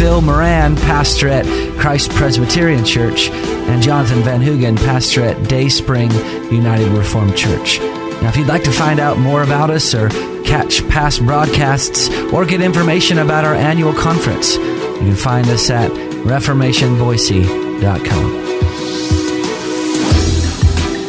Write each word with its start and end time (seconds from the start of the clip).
Phil 0.00 0.22
Moran, 0.22 0.76
pastor 0.76 1.28
at 1.28 1.44
Christ 1.78 2.10
Presbyterian 2.12 2.86
Church, 2.86 3.28
and 3.28 3.82
Jonathan 3.82 4.22
Van 4.22 4.40
Hugen, 4.40 4.78
pastor 4.78 5.22
at 5.22 5.46
Day 5.46 5.68
Spring 5.68 6.10
United 6.50 6.88
Reformed 6.88 7.36
Church. 7.36 7.78
Now, 8.22 8.30
if 8.30 8.36
you'd 8.38 8.46
like 8.46 8.64
to 8.64 8.72
find 8.72 8.98
out 8.98 9.18
more 9.18 9.42
about 9.42 9.68
us 9.68 9.94
or 9.94 10.08
catch 10.42 10.88
past 10.88 11.22
broadcasts 11.26 12.08
or 12.32 12.46
get 12.46 12.62
information 12.62 13.18
about 13.18 13.44
our 13.44 13.54
annual 13.54 13.92
conference, 13.92 14.56
you 14.56 15.00
can 15.00 15.16
find 15.16 15.46
us 15.48 15.68
at 15.68 15.90
reformationboise.com. 15.90 18.24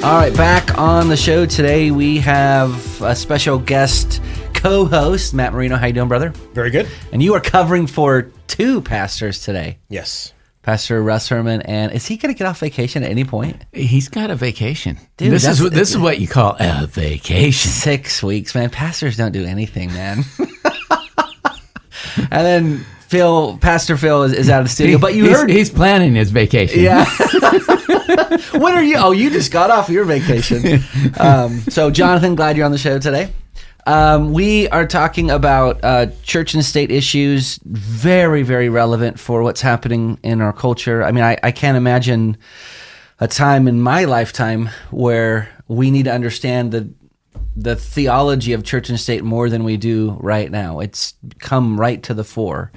All 0.04 0.20
right, 0.20 0.36
back 0.36 0.78
on 0.78 1.08
the 1.08 1.16
show 1.16 1.46
today, 1.46 1.92
we 1.92 2.18
have 2.18 3.02
a 3.02 3.16
special 3.16 3.58
guest 3.58 4.22
co-host, 4.54 5.34
Matt 5.34 5.54
Marino. 5.54 5.78
How 5.78 5.88
you 5.88 5.94
doing, 5.94 6.10
brother? 6.10 6.32
Very 6.54 6.72
good. 6.72 6.90
And 7.14 7.24
you 7.24 7.36
are 7.36 7.40
covering 7.40 7.88
for 7.88 8.30
two 8.52 8.82
pastors 8.82 9.42
today. 9.42 9.80
Yes. 9.90 10.34
Pastor 10.62 11.02
Russ 11.02 11.28
Herman, 11.28 11.62
and 11.64 11.92
is 11.92 12.06
he 12.06 12.18
going 12.18 12.32
to 12.34 12.38
get 12.38 12.46
off 12.46 12.60
vacation 12.60 13.04
at 13.04 13.10
any 13.10 13.24
point? 13.24 13.66
He's 13.74 14.10
got 14.10 14.30
a 14.30 14.36
vacation. 14.36 15.00
Dude, 15.18 15.32
this 15.32 15.48
is 15.48 15.62
what 15.62 15.74
this 15.74 15.90
is 15.90 15.98
what 15.98 16.20
you 16.20 16.28
call 16.28 16.56
a 16.60 16.86
vacation. 16.86 17.72
Six 17.72 18.22
weeks, 18.22 18.54
man. 18.54 18.70
Pastors 18.70 19.18
don't 19.18 19.32
do 19.32 19.44
anything, 19.44 19.92
man. 19.92 20.24
and 22.18 22.46
then 22.46 22.86
Phil, 23.08 23.58
Pastor 23.58 23.98
Phil, 23.98 24.24
is, 24.24 24.34
is 24.34 24.50
out 24.50 24.62
of 24.62 24.68
the 24.68 24.70
studio. 24.70 25.00
But 25.00 25.16
you 25.16 25.26
he's, 25.26 25.36
heard, 25.36 25.50
he's 25.50 25.70
planning 25.72 26.14
his 26.14 26.30
vacation. 26.30 26.82
yeah. 26.82 27.06
when 28.58 28.74
are 28.74 28.84
you? 28.84 28.98
Oh, 28.98 29.12
you 29.12 29.30
just 29.32 29.52
got 29.52 29.72
off 29.72 29.90
your 29.90 30.06
vacation. 30.06 30.82
Um, 31.20 31.60
so, 31.62 31.92
Jonathan, 31.92 32.36
glad 32.36 32.56
you're 32.56 32.66
on 32.66 32.72
the 32.72 32.78
show 32.78 32.98
today. 32.98 33.32
Um, 33.88 34.34
we 34.34 34.68
are 34.70 34.86
talking 34.86 35.32
about 35.32 35.84
uh, 35.84 36.08
church 36.24 36.54
and 36.54 36.64
state 36.64 36.92
issues, 36.92 37.60
very, 37.66 38.44
very 38.44 38.70
relevant 38.70 39.20
for 39.20 39.42
what's 39.44 39.62
happening 39.62 40.20
in 40.24 40.42
our 40.42 40.54
culture. 40.54 41.04
I 41.04 41.12
mean, 41.12 41.24
I, 41.24 41.38
I 41.42 41.52
can't 41.52 41.78
imagine 41.78 42.38
a 43.20 43.28
time 43.28 43.68
in 43.68 43.82
my 43.82 44.06
lifetime 44.06 44.70
where 44.92 45.50
we 45.68 45.92
need 45.92 46.06
to 46.06 46.14
understand 46.14 46.72
the 46.72 46.94
the 47.56 47.76
theology 47.76 48.54
of 48.54 48.64
church 48.64 48.90
and 48.90 49.00
state 49.00 49.24
more 49.24 49.50
than 49.50 49.64
we 49.64 49.76
do 49.76 50.18
right 50.22 50.50
now. 50.50 50.80
It's 50.80 51.16
come 51.40 51.80
right 51.80 52.02
to 52.04 52.14
the 52.14 52.24
fore. 52.24 52.72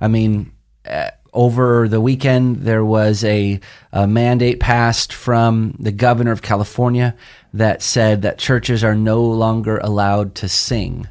I 0.00 0.08
mean, 0.08 0.52
over 1.32 1.88
the 1.88 2.00
weekend, 2.00 2.58
there 2.58 2.84
was 2.84 3.24
a, 3.24 3.60
a 3.92 4.06
mandate 4.06 4.60
passed 4.60 5.12
from 5.12 5.74
the 5.78 5.92
governor 5.92 6.32
of 6.32 6.42
California 6.42 7.14
that 7.52 7.82
said 7.82 8.22
that 8.22 8.38
churches 8.38 8.82
are 8.84 8.94
no 8.94 9.22
longer 9.22 9.78
allowed 9.78 10.34
to 10.36 10.48
sing 10.48 11.08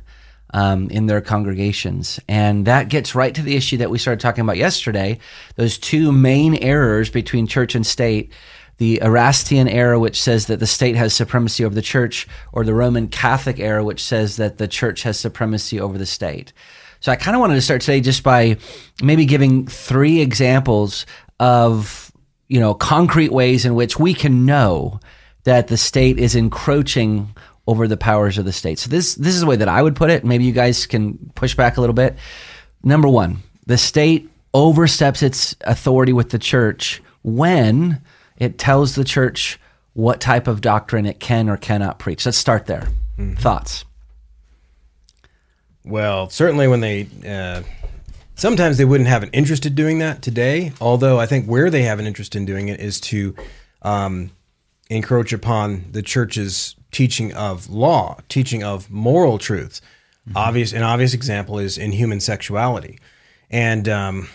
um, 0.53 0.89
in 0.89 1.07
their 1.07 1.21
congregations. 1.21 2.19
And 2.27 2.65
that 2.65 2.89
gets 2.89 3.15
right 3.15 3.33
to 3.35 3.41
the 3.41 3.55
issue 3.55 3.77
that 3.77 3.89
we 3.89 3.97
started 3.97 4.19
talking 4.19 4.43
about 4.43 4.57
yesterday 4.57 5.19
those 5.55 5.77
two 5.77 6.11
main 6.11 6.55
errors 6.55 7.09
between 7.09 7.47
church 7.47 7.75
and 7.75 7.85
state 7.85 8.31
the 8.77 9.02
Erastian 9.02 9.67
era, 9.67 9.99
which 9.99 10.21
says 10.21 10.45
that 10.45 10.59
the 10.59 10.67
state 10.67 10.95
has 10.95 11.13
supremacy 11.13 11.65
over 11.65 11.73
the 11.73 11.81
church, 11.81 12.27
or 12.52 12.63
the 12.63 12.73
Roman 12.73 13.07
Catholic 13.07 13.59
era, 13.59 13.83
which 13.83 14.03
says 14.03 14.37
that 14.37 14.57
the 14.57 14.67
church 14.67 15.03
has 15.03 15.19
supremacy 15.19 15.79
over 15.79 15.97
the 15.97 16.05
state. 16.05 16.53
So 16.99 17.11
I 17.11 17.15
kind 17.15 17.35
of 17.35 17.41
wanted 17.41 17.55
to 17.55 17.61
start 17.61 17.81
today 17.81 18.01
just 18.01 18.23
by 18.23 18.57
maybe 19.01 19.25
giving 19.25 19.67
three 19.67 20.21
examples 20.21 21.05
of 21.39 22.11
you 22.47 22.59
know 22.59 22.73
concrete 22.73 23.31
ways 23.31 23.65
in 23.65 23.75
which 23.75 23.99
we 23.99 24.13
can 24.13 24.45
know 24.45 24.99
that 25.43 25.67
the 25.67 25.77
state 25.77 26.19
is 26.19 26.36
encroaching 26.36 27.36
over 27.67 27.87
the 27.87 27.97
powers 27.97 28.37
of 28.37 28.45
the 28.45 28.53
state. 28.53 28.80
So 28.80 28.89
this 28.89 29.15
this 29.15 29.36
is 29.36 29.41
the 29.41 29.47
way 29.47 29.57
that 29.57 29.67
I 29.67 29.81
would 29.81 29.95
put 29.95 30.09
it. 30.09 30.23
Maybe 30.23 30.45
you 30.45 30.53
guys 30.53 30.86
can 30.86 31.31
push 31.36 31.55
back 31.55 31.77
a 31.77 31.81
little 31.81 31.93
bit. 31.93 32.17
Number 32.83 33.07
one, 33.07 33.43
the 33.65 33.77
state 33.77 34.30
oversteps 34.53 35.21
its 35.21 35.55
authority 35.61 36.13
with 36.13 36.30
the 36.30 36.39
church 36.39 37.02
when 37.23 38.02
it 38.37 38.57
tells 38.57 38.95
the 38.95 39.03
church 39.03 39.59
what 39.93 40.21
type 40.21 40.47
of 40.47 40.61
doctrine 40.61 41.05
it 41.05 41.19
can 41.19 41.49
or 41.49 41.57
cannot 41.57 41.99
preach. 41.99 42.25
Let's 42.25 42.37
start 42.37 42.65
there. 42.65 42.87
Mm-hmm. 43.17 43.36
Thoughts? 43.36 43.83
Well, 45.87 46.30
certainly 46.30 46.67
when 46.67 46.81
they, 46.81 47.08
uh, 47.25 47.64
sometimes 48.36 48.77
they 48.77 48.86
wouldn't 48.86 49.09
have 49.09 49.23
an 49.23 49.30
interest 49.31 49.65
in 49.65 49.73
doing 49.73 49.99
that 49.99 50.21
today. 50.21 50.73
Although 50.81 51.20
I 51.20 51.25
think 51.25 51.45
where 51.45 51.70
they 51.70 51.83
have 51.83 51.99
an 51.99 52.05
interest 52.05 52.36
in 52.36 52.45
doing 52.45 52.67
it 52.67 52.80
is 52.80 52.99
to 53.02 53.36
um, 53.81 54.31
encroach 54.89 55.31
upon 55.33 55.86
the 55.92 56.02
church's 56.02 56.75
teaching 56.92 57.33
of 57.33 57.70
law, 57.70 58.17
teaching 58.30 58.64
of 58.64 58.89
moral 58.89 59.37
truths. 59.37 59.81
Obvious, 60.36 60.73
an 60.73 60.83
obvious 60.83 61.14
example 61.14 61.58
is 61.58 61.77
in 61.77 61.93
human 61.93 62.19
sexuality, 62.19 62.99
and 63.49 63.87
um, 63.87 64.27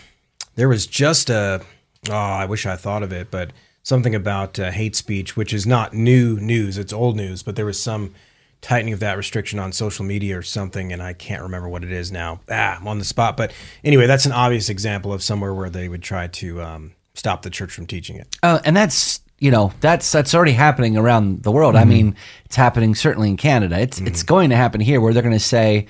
there 0.55 0.67
was 0.67 0.87
just 0.87 1.29
a, 1.29 1.61
oh, 2.09 2.13
I 2.13 2.45
wish 2.45 2.65
I 2.65 2.75
thought 2.75 3.03
of 3.03 3.13
it, 3.13 3.29
but 3.29 3.53
something 3.83 4.15
about 4.15 4.57
uh, 4.57 4.71
hate 4.71 4.95
speech, 4.95 5.37
which 5.37 5.53
is 5.53 5.67
not 5.67 5.93
new 5.93 6.39
news; 6.39 6.79
it's 6.79 6.93
old 6.93 7.15
news. 7.15 7.43
But 7.43 7.55
there 7.55 7.67
was 7.67 7.79
some 7.79 8.15
tightening 8.63 8.93
of 8.93 9.01
that 9.01 9.17
restriction 9.17 9.59
on 9.59 9.71
social 9.71 10.03
media 10.05 10.37
or 10.37 10.41
something, 10.41 10.91
and 10.91 11.03
I 11.03 11.13
can't 11.13 11.43
remember 11.43 11.69
what 11.69 11.83
it 11.83 11.91
is 11.91 12.11
now. 12.11 12.39
Ah, 12.49 12.77
I'm 12.79 12.87
on 12.87 12.97
the 12.97 13.05
spot. 13.05 13.37
But 13.37 13.53
anyway, 13.83 14.07
that's 14.07 14.25
an 14.25 14.31
obvious 14.31 14.69
example 14.69 15.13
of 15.13 15.21
somewhere 15.21 15.53
where 15.53 15.69
they 15.69 15.87
would 15.87 16.01
try 16.01 16.27
to 16.27 16.61
um, 16.63 16.93
stop 17.13 17.43
the 17.43 17.49
church 17.51 17.71
from 17.73 17.85
teaching 17.85 18.15
it. 18.15 18.35
Uh, 18.41 18.59
and 18.65 18.75
that's 18.75 19.19
you 19.39 19.51
know 19.51 19.73
that's 19.81 20.11
that's 20.11 20.33
already 20.33 20.53
happening 20.53 20.95
around 20.97 21.43
the 21.43 21.51
world. 21.51 21.75
I 21.75 21.83
mean, 21.83 22.15
it's 22.45 22.55
happening 22.55 22.95
certainly 22.95 23.29
in 23.29 23.37
Canada. 23.37 23.79
It's 23.79 23.99
it's 24.01 24.23
going 24.23 24.49
to 24.49 24.55
happen 24.55 24.81
here 24.81 24.99
where 25.01 25.13
they're 25.13 25.21
going 25.23 25.33
to 25.33 25.39
say. 25.39 25.85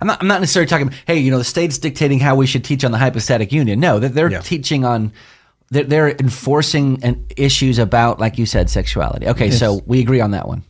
I'm 0.00 0.06
not, 0.08 0.20
I'm 0.22 0.26
not 0.26 0.40
necessarily 0.40 0.66
talking. 0.66 0.92
Hey, 1.06 1.18
you 1.18 1.30
know, 1.30 1.38
the 1.38 1.44
state's 1.44 1.76
dictating 1.78 2.18
how 2.18 2.34
we 2.34 2.46
should 2.46 2.64
teach 2.64 2.84
on 2.84 2.90
the 2.90 2.98
hypostatic 2.98 3.52
union. 3.52 3.78
No, 3.80 3.98
that 4.00 4.14
they're 4.14 4.30
Yeah. 4.30 4.40
teaching 4.40 4.84
on. 4.84 5.12
They're, 5.70 5.84
they're 5.84 6.10
enforcing 6.10 7.02
an, 7.04 7.26
issues 7.36 7.78
about, 7.78 8.18
like 8.18 8.38
you 8.38 8.46
said, 8.46 8.70
sexuality. 8.70 9.28
Okay, 9.28 9.50
so 9.50 9.80
we 9.86 10.00
agree 10.00 10.20
on 10.20 10.30
that 10.32 10.48
one. 10.48 10.62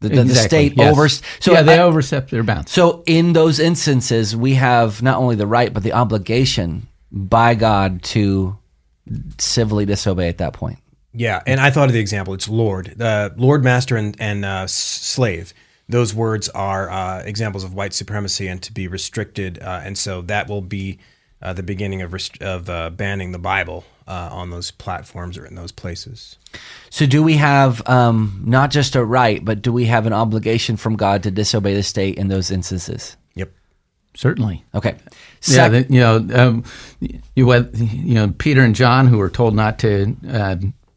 The, 0.00 0.08
the, 0.08 0.24
the 0.24 0.34
state 0.34 0.74
yes. 0.76 0.90
over. 0.90 1.08
So 1.08 1.52
yeah, 1.52 1.62
they 1.62 1.78
I- 1.78 1.82
overstep 1.82 2.30
their 2.30 2.42
bounds. 2.42 2.72
So 2.72 3.02
in 3.06 3.34
those 3.34 3.60
instances, 3.60 4.34
we 4.34 4.54
have 4.54 5.02
not 5.02 5.18
only 5.18 5.36
the 5.36 5.46
right 5.46 5.72
but 5.72 5.82
the 5.82 5.92
obligation 5.92 6.88
by 7.12 7.54
God 7.54 8.02
to 8.04 8.56
civilly 9.38 9.84
disobey 9.84 10.28
at 10.28 10.38
that 10.38 10.54
point. 10.54 10.78
Yeah, 11.12 11.42
and 11.46 11.60
I 11.60 11.70
thought 11.70 11.88
of 11.88 11.92
the 11.92 12.00
example. 12.00 12.34
It's 12.34 12.48
Lord, 12.48 13.00
uh, 13.00 13.30
Lord, 13.36 13.64
Master, 13.64 13.96
and 13.96 14.16
and 14.20 14.44
uh, 14.44 14.66
slave. 14.68 15.52
Those 15.88 16.14
words 16.14 16.48
are 16.50 16.88
uh, 16.88 17.22
examples 17.24 17.64
of 17.64 17.74
white 17.74 17.92
supremacy 17.92 18.46
and 18.46 18.62
to 18.62 18.72
be 18.72 18.86
restricted, 18.86 19.58
uh, 19.60 19.80
and 19.84 19.98
so 19.98 20.22
that 20.22 20.48
will 20.48 20.62
be 20.62 20.98
uh, 21.42 21.52
the 21.52 21.62
beginning 21.62 22.02
of 22.02 22.12
rest- 22.12 22.42
of 22.42 22.68
uh, 22.68 22.90
banning 22.90 23.32
the 23.32 23.38
Bible 23.38 23.84
uh, 24.06 24.28
on 24.32 24.50
those 24.50 24.70
platforms 24.70 25.38
or 25.38 25.46
in 25.46 25.54
those 25.54 25.72
places. 25.72 26.36
So 26.90 27.06
do 27.06 27.22
we 27.22 27.36
have 27.36 27.86
um, 27.88 28.42
not 28.44 28.70
just 28.70 28.96
a 28.96 29.04
right, 29.04 29.44
but 29.44 29.62
do 29.62 29.72
we 29.72 29.86
have 29.86 30.06
an 30.06 30.12
obligation 30.12 30.76
from 30.76 30.96
God 30.96 31.22
to 31.22 31.30
disobey 31.30 31.74
the 31.74 31.82
state 31.82 32.18
in 32.18 32.28
those 32.28 32.50
instances? 32.50 33.16
Yep. 33.34 33.52
Certainly. 34.14 34.64
Okay. 34.74 34.96
Yeah, 35.46 35.68
the, 35.68 35.86
you 35.88 36.00
know, 36.00 36.16
um, 36.34 36.64
you 37.34 37.48
had, 37.50 37.70
you 37.76 38.14
know, 38.14 38.34
Peter 38.36 38.62
and 38.62 38.74
John 38.74 39.06
who 39.06 39.18
were 39.18 39.30
told 39.30 39.54
not 39.54 39.78
to 39.78 40.16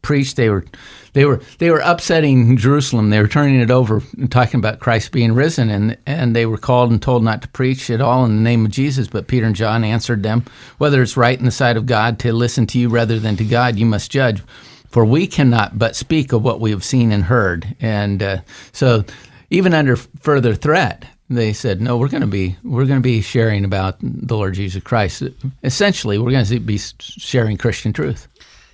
uh, 0.04 0.06
preach. 0.06 0.34
They 0.34 0.48
were, 0.50 0.64
they 1.12 1.24
were, 1.24 1.40
they 1.58 1.70
were 1.70 1.80
upsetting 1.80 2.56
Jerusalem. 2.56 3.10
They 3.10 3.20
were 3.20 3.28
turning 3.28 3.60
it 3.60 3.70
over 3.70 4.02
and 4.16 4.30
talking 4.30 4.58
about 4.58 4.80
Christ 4.80 5.12
being 5.12 5.32
risen, 5.32 5.70
and 5.70 5.96
and 6.06 6.34
they 6.34 6.46
were 6.46 6.58
called 6.58 6.90
and 6.90 7.00
told 7.00 7.24
not 7.24 7.42
to 7.42 7.48
preach 7.48 7.90
at 7.90 8.00
all 8.00 8.24
in 8.24 8.36
the 8.36 8.42
name 8.42 8.64
of 8.64 8.72
Jesus. 8.72 9.08
But 9.08 9.26
Peter 9.26 9.46
and 9.46 9.56
John 9.56 9.84
answered 9.84 10.22
them, 10.22 10.44
"Whether 10.78 11.02
it's 11.02 11.16
right 11.16 11.38
in 11.38 11.44
the 11.44 11.50
sight 11.50 11.76
of 11.76 11.86
God 11.86 12.18
to 12.20 12.32
listen 12.32 12.66
to 12.68 12.78
you 12.78 12.88
rather 12.88 13.18
than 13.18 13.36
to 13.36 13.44
God, 13.44 13.76
you 13.76 13.86
must 13.86 14.10
judge." 14.10 14.42
For 14.90 15.04
we 15.04 15.26
cannot 15.26 15.76
but 15.76 15.96
speak 15.96 16.32
of 16.32 16.42
what 16.42 16.60
we 16.60 16.70
have 16.70 16.84
seen 16.84 17.10
and 17.10 17.24
heard, 17.24 17.74
and 17.80 18.22
uh, 18.22 18.36
so 18.72 19.04
even 19.50 19.74
under 19.74 19.96
further 19.96 20.54
threat, 20.54 21.04
they 21.28 21.52
said, 21.52 21.80
"No, 21.80 21.96
we're 21.96 22.08
going 22.08 22.20
to 22.20 22.26
be 22.26 22.56
we're 22.62 22.86
going 22.86 23.00
to 23.00 23.02
be 23.02 23.20
sharing 23.20 23.64
about 23.64 23.96
the 24.00 24.36
Lord 24.36 24.54
Jesus 24.54 24.82
Christ. 24.82 25.22
Essentially, 25.64 26.18
we're 26.18 26.30
going 26.30 26.44
to 26.44 26.60
be 26.60 26.78
sharing 27.00 27.56
Christian 27.56 27.92
truth." 27.92 28.28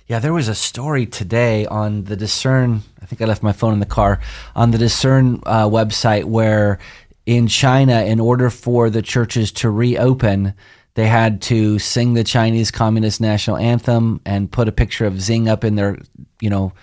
Yeah, 0.07 0.19
there 0.19 0.33
was 0.33 0.47
a 0.47 0.55
story 0.55 1.05
today 1.05 1.65
on 1.65 2.03
the 2.03 2.15
Discern. 2.15 2.81
I 3.01 3.05
think 3.05 3.21
I 3.21 3.25
left 3.25 3.43
my 3.43 3.53
phone 3.53 3.73
in 3.73 3.79
the 3.79 3.85
car 3.85 4.19
on 4.55 4.71
the 4.71 4.77
Discern 4.77 5.41
uh, 5.45 5.67
website 5.67 6.25
where 6.25 6.79
in 7.25 7.47
China, 7.47 8.03
in 8.03 8.19
order 8.19 8.49
for 8.49 8.89
the 8.89 9.01
churches 9.01 9.51
to 9.53 9.69
reopen, 9.69 10.53
they 10.95 11.07
had 11.07 11.41
to 11.43 11.79
sing 11.79 12.13
the 12.13 12.23
Chinese 12.23 12.71
Communist 12.71 13.21
national 13.21 13.57
anthem 13.57 14.19
and 14.25 14.51
put 14.51 14.67
a 14.67 14.71
picture 14.71 15.05
of 15.05 15.13
Xing 15.13 15.47
up 15.47 15.63
in 15.63 15.75
their, 15.75 15.97
you 16.41 16.49
know, 16.49 16.73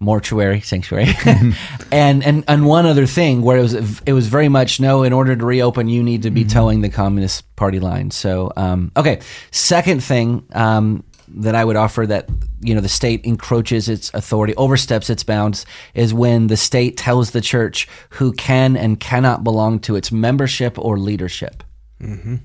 mortuary 0.00 0.60
sanctuary 0.60 1.08
and 1.92 2.22
and 2.24 2.44
and 2.46 2.66
one 2.66 2.86
other 2.86 3.04
thing 3.04 3.42
where 3.42 3.58
it 3.58 3.62
was 3.62 4.00
it 4.06 4.12
was 4.12 4.28
very 4.28 4.48
much 4.48 4.78
no 4.78 5.02
in 5.02 5.12
order 5.12 5.34
to 5.34 5.44
reopen 5.44 5.88
you 5.88 6.04
need 6.04 6.22
to 6.22 6.30
be 6.30 6.44
toeing 6.44 6.82
the 6.82 6.88
communist 6.88 7.44
party 7.56 7.80
line 7.80 8.08
so 8.10 8.52
um, 8.56 8.92
okay 8.96 9.20
second 9.50 10.00
thing 10.00 10.46
um, 10.52 11.02
that 11.34 11.54
i 11.54 11.64
would 11.64 11.76
offer 11.76 12.06
that 12.06 12.28
you 12.60 12.74
know 12.74 12.80
the 12.80 12.88
state 12.88 13.24
encroaches 13.24 13.88
its 13.88 14.10
authority 14.14 14.54
oversteps 14.56 15.10
its 15.10 15.22
bounds 15.22 15.64
is 15.94 16.12
when 16.12 16.46
the 16.48 16.56
state 16.56 16.96
tells 16.96 17.30
the 17.30 17.40
church 17.40 17.88
who 18.10 18.32
can 18.32 18.76
and 18.76 19.00
cannot 19.00 19.44
belong 19.44 19.78
to 19.78 19.96
its 19.96 20.10
membership 20.12 20.78
or 20.78 20.98
leadership 20.98 21.62
mm-hmm. 22.00 22.36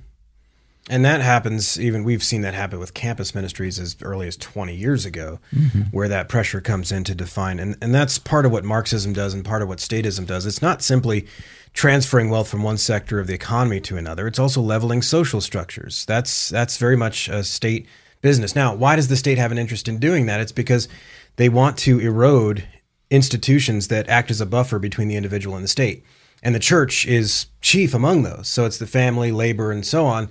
And 0.89 1.05
that 1.05 1.21
happens 1.21 1.79
even 1.79 2.03
we've 2.03 2.21
seen 2.21 2.41
that 2.41 2.53
happen 2.53 2.77
with 2.77 2.93
campus 2.93 3.33
ministries 3.33 3.79
as 3.79 3.95
early 4.01 4.27
as 4.27 4.35
20 4.35 4.75
years 4.75 5.05
ago 5.05 5.39
mm-hmm. 5.55 5.83
where 5.91 6.09
that 6.09 6.27
pressure 6.27 6.59
comes 6.59 6.91
in 6.91 7.05
to 7.05 7.15
define 7.15 7.57
and 7.57 7.77
and 7.81 7.95
that's 7.95 8.19
part 8.19 8.45
of 8.45 8.51
what 8.51 8.65
marxism 8.65 9.13
does 9.13 9.33
and 9.33 9.45
part 9.45 9.61
of 9.61 9.69
what 9.69 9.77
statism 9.77 10.27
does. 10.27 10.45
It's 10.45 10.61
not 10.61 10.81
simply 10.81 11.25
transferring 11.73 12.29
wealth 12.29 12.49
from 12.49 12.63
one 12.63 12.77
sector 12.77 13.19
of 13.19 13.27
the 13.27 13.33
economy 13.33 13.79
to 13.81 13.97
another. 13.97 14.27
It's 14.27 14.39
also 14.39 14.61
leveling 14.61 15.01
social 15.01 15.39
structures. 15.39 16.05
That's 16.05 16.49
that's 16.49 16.77
very 16.77 16.97
much 16.97 17.29
a 17.29 17.45
state 17.45 17.87
business. 18.23 18.55
Now, 18.55 18.73
why 18.73 18.95
does 18.95 19.09
the 19.09 19.15
state 19.15 19.37
have 19.37 19.51
an 19.51 19.59
interest 19.59 19.87
in 19.87 19.99
doing 19.99 20.25
that? 20.25 20.39
It's 20.39 20.51
because 20.51 20.87
they 21.35 21.49
want 21.49 21.77
to 21.79 21.99
erode 21.99 22.63
institutions 23.11 23.89
that 23.89 24.09
act 24.09 24.31
as 24.31 24.41
a 24.41 24.45
buffer 24.47 24.79
between 24.79 25.07
the 25.07 25.15
individual 25.15 25.55
and 25.55 25.63
the 25.63 25.69
state. 25.69 26.03
And 26.41 26.55
the 26.55 26.59
church 26.59 27.05
is 27.05 27.45
chief 27.61 27.93
among 27.93 28.23
those. 28.23 28.47
So 28.47 28.65
it's 28.65 28.79
the 28.79 28.87
family, 28.87 29.31
labor, 29.31 29.71
and 29.71 29.85
so 29.85 30.05
on, 30.05 30.29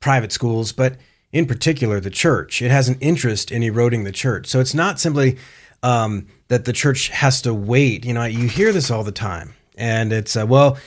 private 0.00 0.32
schools, 0.32 0.72
but 0.72 0.96
in 1.32 1.46
particular 1.46 2.00
the 2.00 2.10
church. 2.10 2.60
It 2.60 2.70
has 2.70 2.88
an 2.88 2.98
interest 3.00 3.52
in 3.52 3.62
eroding 3.62 4.04
the 4.04 4.12
church. 4.12 4.46
So 4.46 4.58
it's 4.58 4.74
not 4.74 4.98
simply 4.98 5.38
um, 5.82 6.26
that 6.48 6.64
the 6.64 6.72
church 6.72 7.08
has 7.10 7.40
to 7.42 7.54
wait. 7.54 8.04
You 8.04 8.14
know, 8.14 8.24
you 8.24 8.48
hear 8.48 8.72
this 8.72 8.90
all 8.90 9.04
the 9.04 9.12
time. 9.12 9.54
And 9.76 10.12
it's, 10.12 10.36
uh, 10.36 10.46
well, 10.46 10.78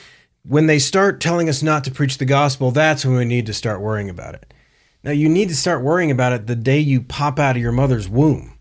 when 0.42 0.66
they 0.66 0.78
start 0.78 1.20
telling 1.20 1.48
us 1.48 1.62
not 1.62 1.84
to 1.84 1.90
preach 1.90 2.18
the 2.18 2.24
gospel, 2.24 2.70
that's 2.70 3.04
when 3.04 3.16
we 3.16 3.24
need 3.24 3.46
to 3.46 3.54
start 3.54 3.80
worrying 3.80 4.10
about 4.10 4.34
it. 4.34 4.52
Now, 5.02 5.12
you 5.12 5.28
need 5.28 5.48
to 5.48 5.56
start 5.56 5.82
worrying 5.82 6.10
about 6.10 6.32
it 6.32 6.46
the 6.46 6.56
day 6.56 6.78
you 6.78 7.00
pop 7.00 7.38
out 7.38 7.56
of 7.56 7.62
your 7.62 7.72
mother's 7.72 8.08
womb. 8.08 8.58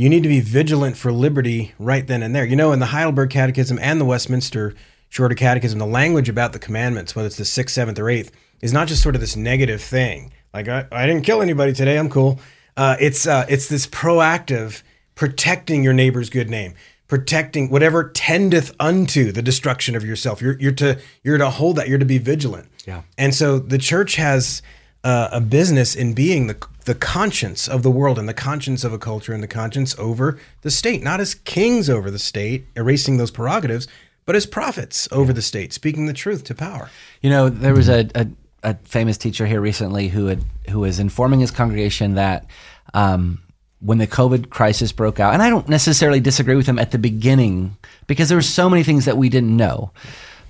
You 0.00 0.08
need 0.08 0.22
to 0.22 0.30
be 0.30 0.40
vigilant 0.40 0.96
for 0.96 1.12
liberty 1.12 1.74
right 1.78 2.06
then 2.06 2.22
and 2.22 2.34
there. 2.34 2.46
You 2.46 2.56
know, 2.56 2.72
in 2.72 2.78
the 2.78 2.86
Heidelberg 2.86 3.28
Catechism 3.28 3.78
and 3.82 4.00
the 4.00 4.06
Westminster 4.06 4.74
Shorter 5.10 5.34
Catechism, 5.34 5.78
the 5.78 5.84
language 5.84 6.30
about 6.30 6.54
the 6.54 6.58
commandments, 6.58 7.14
whether 7.14 7.26
it's 7.26 7.36
the 7.36 7.44
sixth, 7.44 7.74
seventh, 7.74 7.98
or 7.98 8.08
eighth, 8.08 8.32
is 8.62 8.72
not 8.72 8.88
just 8.88 9.02
sort 9.02 9.14
of 9.14 9.20
this 9.20 9.36
negative 9.36 9.82
thing. 9.82 10.32
Like 10.54 10.68
I, 10.68 10.86
I 10.90 11.04
didn't 11.06 11.26
kill 11.26 11.42
anybody 11.42 11.74
today. 11.74 11.98
I'm 11.98 12.08
cool. 12.08 12.40
Uh, 12.78 12.96
it's 12.98 13.26
uh, 13.26 13.44
it's 13.50 13.68
this 13.68 13.86
proactive 13.86 14.82
protecting 15.16 15.84
your 15.84 15.92
neighbor's 15.92 16.30
good 16.30 16.48
name, 16.48 16.72
protecting 17.06 17.68
whatever 17.68 18.08
tendeth 18.08 18.74
unto 18.80 19.32
the 19.32 19.42
destruction 19.42 19.94
of 19.96 20.02
yourself. 20.02 20.40
You're 20.40 20.58
you're 20.58 20.72
to 20.72 20.98
you're 21.22 21.36
to 21.36 21.50
hold 21.50 21.76
that. 21.76 21.88
You're 21.88 21.98
to 21.98 22.06
be 22.06 22.16
vigilant. 22.16 22.68
Yeah. 22.86 23.02
And 23.18 23.34
so 23.34 23.58
the 23.58 23.76
church 23.76 24.16
has 24.16 24.62
uh, 25.02 25.28
a 25.32 25.40
business 25.40 25.94
in 25.94 26.12
being 26.14 26.46
the 26.46 26.66
the 26.84 26.94
conscience 26.94 27.68
of 27.68 27.82
the 27.82 27.90
world 27.90 28.18
and 28.18 28.28
the 28.28 28.34
conscience 28.34 28.84
of 28.84 28.92
a 28.92 28.98
culture 28.98 29.32
and 29.32 29.42
the 29.42 29.48
conscience 29.48 29.96
over 29.98 30.38
the 30.62 30.70
state, 30.70 31.02
not 31.02 31.20
as 31.20 31.34
kings 31.34 31.90
over 31.90 32.10
the 32.10 32.18
state, 32.18 32.66
erasing 32.74 33.16
those 33.16 33.30
prerogatives, 33.30 33.86
but 34.24 34.34
as 34.34 34.46
prophets 34.46 35.08
over 35.12 35.32
the 35.32 35.42
state, 35.42 35.72
speaking 35.72 36.06
the 36.06 36.12
truth 36.12 36.44
to 36.44 36.54
power. 36.54 36.90
You 37.20 37.30
know, 37.30 37.48
there 37.48 37.74
was 37.74 37.88
a, 37.88 38.08
a, 38.14 38.26
a 38.62 38.74
famous 38.84 39.18
teacher 39.18 39.46
here 39.46 39.60
recently 39.60 40.08
who 40.08 40.26
had 40.26 40.42
who 40.68 40.80
was 40.80 40.98
informing 40.98 41.40
his 41.40 41.50
congregation 41.50 42.14
that 42.14 42.46
um, 42.94 43.40
when 43.80 43.98
the 43.98 44.06
COVID 44.06 44.50
crisis 44.50 44.92
broke 44.92 45.20
out, 45.20 45.32
and 45.34 45.42
I 45.42 45.50
don't 45.50 45.68
necessarily 45.68 46.20
disagree 46.20 46.56
with 46.56 46.66
him 46.66 46.78
at 46.78 46.90
the 46.90 46.98
beginning 46.98 47.76
because 48.06 48.28
there 48.28 48.38
were 48.38 48.42
so 48.42 48.68
many 48.68 48.82
things 48.82 49.04
that 49.04 49.16
we 49.16 49.28
didn't 49.28 49.56
know, 49.56 49.92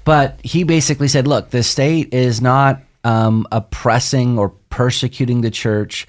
but 0.05 0.41
he 0.44 0.64
basically 0.64 1.08
said, 1.08 1.26
"Look, 1.26 1.50
the 1.50 1.62
state 1.62 2.14
is 2.14 2.41
not 2.41 2.82
um, 3.05 3.47
oppressing 3.52 4.38
or 4.38 4.50
persecuting 4.70 5.41
the 5.41 5.50
church." 5.50 6.06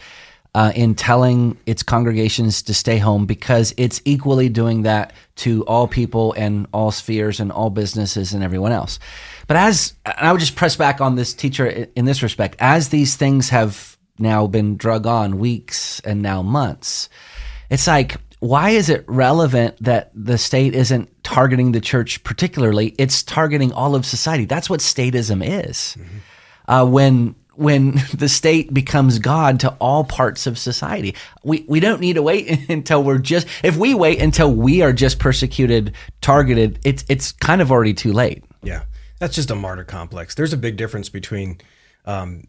Uh, 0.53 0.69
in 0.75 0.93
telling 0.93 1.57
its 1.65 1.81
congregations 1.81 2.61
to 2.61 2.73
stay 2.73 2.97
home 2.97 3.25
because 3.25 3.73
it's 3.77 4.01
equally 4.03 4.49
doing 4.49 4.81
that 4.81 5.13
to 5.37 5.63
all 5.63 5.87
people 5.87 6.33
and 6.33 6.67
all 6.73 6.91
spheres 6.91 7.39
and 7.39 7.53
all 7.53 7.69
businesses 7.69 8.33
and 8.33 8.43
everyone 8.43 8.73
else. 8.73 8.99
But 9.47 9.55
as 9.55 9.93
I 10.05 10.29
would 10.29 10.41
just 10.41 10.57
press 10.57 10.75
back 10.75 10.99
on 10.99 11.15
this 11.15 11.33
teacher 11.33 11.87
in 11.95 12.03
this 12.03 12.21
respect, 12.21 12.57
as 12.59 12.89
these 12.89 13.15
things 13.15 13.47
have 13.47 13.97
now 14.19 14.45
been 14.45 14.75
drug 14.75 15.07
on 15.07 15.39
weeks 15.39 16.01
and 16.01 16.21
now 16.21 16.41
months, 16.41 17.07
it's 17.69 17.87
like, 17.87 18.17
why 18.39 18.71
is 18.71 18.89
it 18.89 19.05
relevant 19.07 19.77
that 19.81 20.11
the 20.13 20.37
state 20.37 20.75
isn't 20.75 21.23
targeting 21.23 21.71
the 21.71 21.79
church 21.79 22.23
particularly? 22.23 22.95
It's 22.97 23.23
targeting 23.23 23.71
all 23.71 23.95
of 23.95 24.05
society. 24.05 24.45
That's 24.45 24.69
what 24.69 24.79
statism 24.79 25.41
is. 25.45 25.95
Uh, 26.71 26.85
when 26.85 27.35
when 27.55 27.91
the 28.13 28.29
state 28.29 28.73
becomes 28.73 29.19
God 29.19 29.59
to 29.59 29.69
all 29.79 30.03
parts 30.03 30.47
of 30.47 30.57
society, 30.57 31.15
we 31.43 31.65
we 31.67 31.79
don't 31.79 31.99
need 31.99 32.13
to 32.13 32.23
wait 32.23 32.49
until 32.69 33.03
we're 33.03 33.19
just. 33.19 33.47
If 33.63 33.77
we 33.77 33.93
wait 33.93 34.21
until 34.21 34.53
we 34.53 34.81
are 34.81 34.93
just 34.93 35.19
persecuted, 35.19 35.93
targeted, 36.21 36.79
it's 36.83 37.03
it's 37.09 37.31
kind 37.33 37.61
of 37.61 37.71
already 37.71 37.93
too 37.93 38.13
late. 38.13 38.43
Yeah, 38.63 38.83
that's 39.19 39.35
just 39.35 39.51
a 39.51 39.55
martyr 39.55 39.83
complex. 39.83 40.33
There's 40.33 40.53
a 40.53 40.57
big 40.57 40.77
difference 40.77 41.09
between 41.09 41.59
um, 42.05 42.45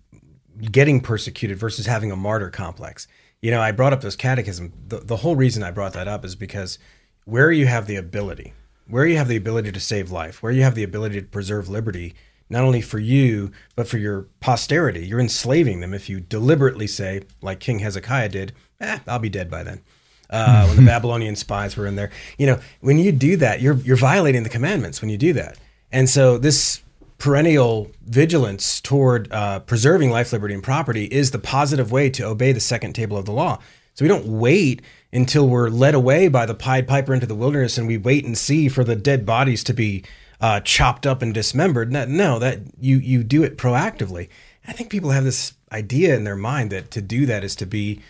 getting 0.70 1.00
persecuted 1.00 1.58
versus 1.58 1.86
having 1.86 2.12
a 2.12 2.16
martyr 2.16 2.50
complex. 2.50 3.08
You 3.40 3.50
know, 3.50 3.60
I 3.60 3.72
brought 3.72 3.92
up 3.92 4.02
this 4.02 4.14
catechism. 4.14 4.72
The, 4.86 4.98
the 4.98 5.16
whole 5.16 5.34
reason 5.34 5.64
I 5.64 5.72
brought 5.72 5.94
that 5.94 6.06
up 6.06 6.24
is 6.24 6.36
because 6.36 6.78
where 7.24 7.50
you 7.50 7.66
have 7.66 7.88
the 7.88 7.96
ability, 7.96 8.52
where 8.86 9.04
you 9.04 9.16
have 9.16 9.26
the 9.26 9.36
ability 9.36 9.72
to 9.72 9.80
save 9.80 10.12
life, 10.12 10.44
where 10.44 10.52
you 10.52 10.62
have 10.62 10.76
the 10.76 10.84
ability 10.84 11.20
to 11.20 11.26
preserve 11.26 11.68
liberty, 11.68 12.14
not 12.52 12.64
only 12.64 12.82
for 12.82 12.98
you, 12.98 13.50
but 13.74 13.88
for 13.88 13.96
your 13.96 14.26
posterity, 14.40 15.06
you're 15.06 15.18
enslaving 15.18 15.80
them 15.80 15.94
if 15.94 16.08
you 16.08 16.20
deliberately 16.20 16.86
say, 16.86 17.22
like 17.40 17.58
King 17.58 17.78
Hezekiah 17.78 18.28
did, 18.28 18.52
eh, 18.80 18.98
I'll 19.08 19.18
be 19.18 19.30
dead 19.30 19.50
by 19.50 19.62
then. 19.62 19.80
Uh, 20.28 20.66
when 20.68 20.76
the 20.76 20.82
Babylonian 20.82 21.34
spies 21.34 21.76
were 21.76 21.86
in 21.86 21.96
there, 21.96 22.10
you 22.36 22.46
know, 22.46 22.60
when 22.80 22.98
you 22.98 23.10
do 23.10 23.36
that, 23.38 23.60
you're 23.60 23.76
you're 23.76 23.96
violating 23.96 24.42
the 24.42 24.48
commandments 24.50 25.00
when 25.00 25.10
you 25.10 25.16
do 25.16 25.32
that. 25.32 25.58
And 25.90 26.08
so 26.08 26.38
this 26.38 26.82
perennial 27.16 27.90
vigilance 28.04 28.80
toward 28.80 29.32
uh, 29.32 29.60
preserving 29.60 30.10
life, 30.10 30.32
liberty, 30.32 30.54
and 30.54 30.62
property 30.62 31.04
is 31.06 31.30
the 31.30 31.38
positive 31.38 31.90
way 31.90 32.10
to 32.10 32.24
obey 32.24 32.52
the 32.52 32.60
second 32.60 32.92
table 32.92 33.16
of 33.16 33.24
the 33.24 33.32
law. 33.32 33.58
So 33.94 34.04
we 34.04 34.08
don't 34.08 34.26
wait 34.26 34.82
until 35.12 35.48
we're 35.48 35.68
led 35.68 35.94
away 35.94 36.28
by 36.28 36.46
the 36.46 36.54
Pied 36.54 36.88
Piper 36.88 37.14
into 37.14 37.26
the 37.26 37.34
wilderness 37.34 37.78
and 37.78 37.86
we 37.86 37.98
wait 37.98 38.24
and 38.24 38.36
see 38.36 38.68
for 38.68 38.84
the 38.84 38.96
dead 38.96 39.24
bodies 39.24 39.62
to 39.64 39.72
be 39.72 40.02
uh, 40.42 40.58
chopped 40.60 41.06
up 41.06 41.22
and 41.22 41.32
dismembered. 41.32 41.92
No, 41.92 42.04
no, 42.04 42.38
that 42.40 42.58
you 42.78 42.98
you 42.98 43.22
do 43.22 43.44
it 43.44 43.56
proactively. 43.56 44.28
I 44.66 44.72
think 44.72 44.90
people 44.90 45.10
have 45.10 45.24
this 45.24 45.54
idea 45.70 46.14
in 46.16 46.24
their 46.24 46.36
mind 46.36 46.70
that 46.70 46.90
to 46.90 47.00
do 47.00 47.24
that 47.26 47.44
is 47.44 47.56
to 47.56 47.66
be 47.66 48.00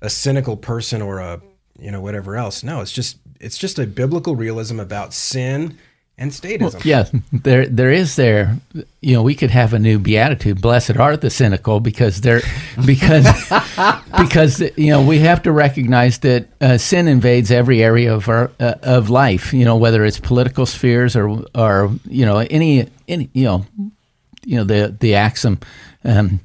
a 0.00 0.10
cynical 0.10 0.56
person 0.56 1.02
or 1.02 1.20
a 1.20 1.40
you 1.78 1.90
know 1.90 2.00
whatever 2.00 2.36
else. 2.36 2.64
No, 2.64 2.80
it's 2.80 2.92
just 2.92 3.18
it's 3.38 3.58
just 3.58 3.78
a 3.78 3.86
biblical 3.86 4.34
realism 4.34 4.80
about 4.80 5.12
sin 5.12 5.78
and 6.18 6.30
statism. 6.30 6.84
Yeah, 6.84 7.08
there 7.32 7.66
there 7.66 7.90
is 7.90 8.16
there. 8.16 8.58
You 9.00 9.14
know, 9.14 9.22
we 9.22 9.34
could 9.34 9.50
have 9.50 9.72
a 9.72 9.78
new 9.78 9.98
beatitude. 9.98 10.60
Blessed 10.60 10.96
are 10.96 11.16
the 11.16 11.30
cynical, 11.30 11.80
because 11.80 12.20
they're 12.20 12.42
because 12.86 13.26
because 14.18 14.60
you 14.76 14.90
know 14.92 15.02
we 15.02 15.18
have 15.20 15.42
to 15.42 15.52
recognize 15.52 16.18
that 16.20 16.48
uh, 16.60 16.78
sin 16.78 17.08
invades 17.08 17.50
every 17.50 17.82
area 17.82 18.14
of 18.14 18.28
our 18.28 18.50
uh, 18.60 18.74
of 18.82 19.10
life. 19.10 19.52
You 19.52 19.64
know, 19.64 19.76
whether 19.76 20.04
it's 20.04 20.20
political 20.20 20.66
spheres 20.66 21.16
or 21.16 21.44
or 21.54 21.90
you 22.08 22.26
know 22.26 22.38
any 22.38 22.88
any 23.08 23.30
you 23.32 23.44
know 23.44 23.66
you 24.44 24.56
know 24.56 24.64
the 24.64 24.96
the 24.98 25.14
axiom. 25.14 25.60
Um, 26.04 26.40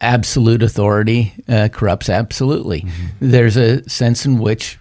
Absolute 0.00 0.62
authority 0.62 1.34
uh, 1.48 1.68
corrupts 1.72 2.08
absolutely. 2.08 2.86
There's 3.18 3.56
a 3.56 3.82
sense 3.88 4.24
in 4.24 4.38
which 4.38 4.78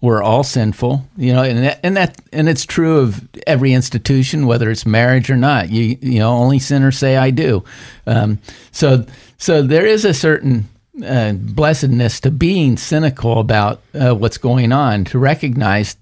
we're 0.00 0.22
all 0.22 0.44
sinful, 0.44 1.06
you 1.16 1.32
know, 1.32 1.42
and 1.42 1.58
that, 1.64 1.80
and 1.82 1.96
that 1.96 2.20
and 2.32 2.48
it's 2.48 2.64
true 2.64 2.98
of 2.98 3.26
every 3.46 3.72
institution, 3.72 4.46
whether 4.46 4.70
it's 4.70 4.86
marriage 4.86 5.30
or 5.30 5.36
not. 5.36 5.70
You 5.70 5.98
you 6.00 6.18
know, 6.18 6.32
only 6.32 6.58
sinners 6.58 6.98
say 6.98 7.16
I 7.16 7.30
do. 7.30 7.64
Um, 8.06 8.38
so 8.72 9.06
so 9.38 9.62
there 9.62 9.86
is 9.86 10.04
a 10.04 10.14
certain 10.14 10.68
uh, 11.04 11.32
blessedness 11.32 12.20
to 12.20 12.30
being 12.30 12.76
cynical 12.76 13.38
about 13.38 13.80
uh, 13.94 14.14
what's 14.14 14.38
going 14.38 14.72
on. 14.72 15.04
To 15.06 15.18
recognize 15.18 15.96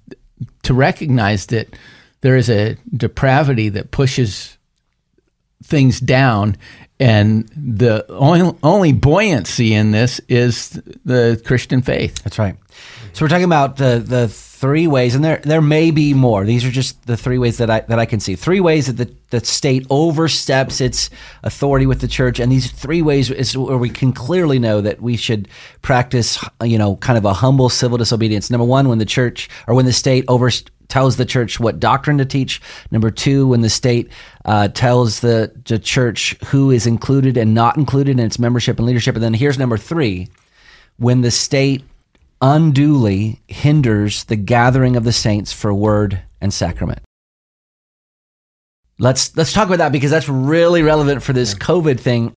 to 0.62 0.74
recognize 0.74 1.46
that 1.46 1.74
there 2.20 2.36
is 2.36 2.48
a 2.48 2.76
depravity 2.96 3.68
that 3.68 3.90
pushes 3.90 4.56
things 5.62 6.00
down. 6.00 6.56
And 7.00 7.48
the 7.56 8.06
only, 8.10 8.56
only 8.62 8.92
buoyancy 8.92 9.74
in 9.74 9.90
this 9.90 10.20
is 10.28 10.70
the 11.04 11.40
Christian 11.44 11.82
faith. 11.82 12.22
That's 12.22 12.38
right. 12.38 12.56
So 13.14 13.24
we're 13.24 13.28
talking 13.28 13.44
about 13.44 13.76
the 13.76 14.02
the 14.04 14.26
three 14.26 14.88
ways, 14.88 15.14
and 15.14 15.24
there 15.24 15.40
there 15.44 15.62
may 15.62 15.92
be 15.92 16.14
more. 16.14 16.44
These 16.44 16.64
are 16.64 16.70
just 16.70 17.06
the 17.06 17.16
three 17.16 17.38
ways 17.38 17.58
that 17.58 17.70
I 17.70 17.80
that 17.82 18.00
I 18.00 18.06
can 18.06 18.18
see. 18.18 18.34
Three 18.34 18.58
ways 18.58 18.88
that 18.88 18.94
the, 18.94 19.14
the 19.30 19.46
state 19.46 19.86
oversteps 19.88 20.80
its 20.80 21.10
authority 21.44 21.86
with 21.86 22.00
the 22.00 22.08
church, 22.08 22.40
and 22.40 22.50
these 22.50 22.72
three 22.72 23.02
ways 23.02 23.30
is 23.30 23.56
where 23.56 23.78
we 23.78 23.88
can 23.88 24.12
clearly 24.12 24.58
know 24.58 24.80
that 24.80 25.00
we 25.00 25.16
should 25.16 25.46
practice, 25.80 26.44
you 26.64 26.76
know, 26.76 26.96
kind 26.96 27.16
of 27.16 27.24
a 27.24 27.32
humble 27.32 27.68
civil 27.68 27.98
disobedience. 27.98 28.50
Number 28.50 28.64
one, 28.64 28.88
when 28.88 28.98
the 28.98 29.04
church 29.04 29.48
or 29.68 29.76
when 29.76 29.84
the 29.84 29.92
state 29.92 30.24
over 30.26 30.50
tells 30.88 31.16
the 31.16 31.24
church 31.24 31.60
what 31.60 31.78
doctrine 31.78 32.18
to 32.18 32.24
teach. 32.24 32.60
Number 32.90 33.12
two, 33.12 33.46
when 33.46 33.60
the 33.60 33.70
state 33.70 34.10
uh, 34.44 34.68
tells 34.68 35.20
the, 35.20 35.52
the 35.66 35.78
church 35.78 36.36
who 36.46 36.72
is 36.72 36.86
included 36.86 37.36
and 37.36 37.54
not 37.54 37.76
included 37.76 38.18
in 38.18 38.26
its 38.26 38.38
membership 38.38 38.78
and 38.78 38.86
leadership. 38.86 39.14
And 39.14 39.24
then 39.24 39.34
here's 39.34 39.58
number 39.58 39.78
three, 39.78 40.28
when 40.98 41.22
the 41.22 41.30
state 41.30 41.84
unduly 42.44 43.40
hinders 43.48 44.24
the 44.24 44.36
gathering 44.36 44.96
of 44.96 45.04
the 45.04 45.12
saints 45.12 45.50
for 45.50 45.72
word 45.72 46.20
and 46.42 46.52
sacrament. 46.52 47.00
Let's 48.98 49.34
let's 49.34 49.54
talk 49.54 49.66
about 49.66 49.78
that 49.78 49.92
because 49.92 50.10
that's 50.10 50.28
really 50.28 50.82
relevant 50.82 51.22
for 51.22 51.32
this 51.32 51.54
COVID 51.54 51.98
thing. 51.98 52.34